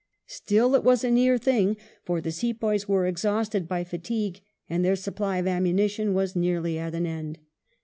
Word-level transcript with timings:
Still 0.25 0.73
it 0.73 0.83
was 0.83 1.03
a 1.03 1.11
near 1.11 1.37
thing, 1.37 1.77
for 2.01 2.21
the 2.21 2.31
Sepoys 2.31 2.87
were 2.87 3.05
exhausted 3.05 3.67
by 3.67 3.83
fatigue, 3.83 4.41
and 4.67 4.83
their 4.83 4.95
supply 4.95 5.37
of 5.37 5.45
ammunition 5.45 6.15
was 6.15 6.35
nearly 6.35 6.79
at 6.79 6.95
an 6.95 7.05
end. 7.05 7.37